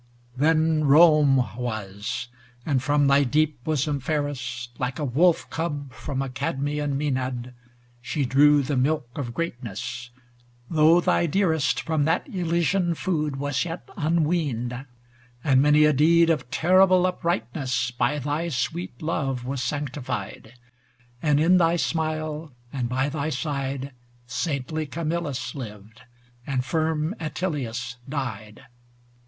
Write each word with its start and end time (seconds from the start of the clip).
VII 0.35 0.41
Then 0.41 0.83
Rome 0.85 1.37
was, 1.55 2.27
and 2.65 2.81
from 2.81 3.05
thy 3.05 3.23
deep 3.23 3.63
bosom 3.63 3.99
fairest, 3.99 4.71
Like 4.79 4.97
a 4.97 5.05
wolf 5.05 5.47
cub 5.51 5.93
from 5.93 6.23
a 6.23 6.27
Cadmean 6.29 6.97
Maenad, 6.97 7.53
She 8.01 8.25
drew 8.25 8.63
the 8.63 8.75
milk 8.75 9.07
of 9.15 9.35
greatness, 9.35 10.09
though 10.71 11.01
thy 11.01 11.27
dearest 11.27 11.79
From 11.81 12.05
that 12.05 12.27
Elysian 12.33 12.95
food 12.95 13.35
was 13.35 13.63
yet 13.63 13.85
un┬½ 13.89 14.21
weaned: 14.23 14.69
384 15.43 15.43
MISCELLANEOUS 15.43 15.43
POEMS 15.43 15.51
And 15.51 15.61
many 15.61 15.85
a 15.85 15.93
deed 15.93 16.29
of 16.31 16.49
terrible 16.49 17.05
uprightness 17.05 17.91
By 17.91 18.17
thy 18.17 18.49
sweet 18.49 18.99
love 19.03 19.45
was 19.45 19.61
sanctified; 19.61 20.53
And 21.21 21.39
in 21.39 21.57
thy 21.57 21.75
smile, 21.75 22.51
and 22.73 22.89
by 22.89 23.07
thy 23.09 23.29
side, 23.29 23.91
Saintly 24.25 24.87
Camillus 24.87 25.53
lived, 25.53 26.01
and 26.47 26.65
firm 26.65 27.13
Atilius 27.19 27.97
died. 28.09 28.63